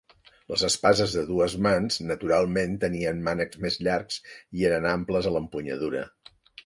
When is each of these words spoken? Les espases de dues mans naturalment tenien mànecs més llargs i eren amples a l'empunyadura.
Les 0.51 0.61
espases 0.67 1.11
de 1.17 1.21
dues 1.27 1.55
mans 1.67 1.99
naturalment 2.11 2.73
tenien 2.85 3.21
mànecs 3.29 3.59
més 3.67 3.77
llargs 3.89 4.17
i 4.63 4.67
eren 4.71 4.89
amples 4.97 5.29
a 5.29 5.35
l'empunyadura. 5.37 6.03